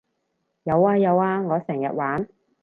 [0.63, 2.27] 有呀有呀我成日玩